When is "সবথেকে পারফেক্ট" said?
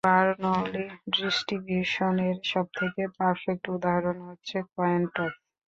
2.51-3.63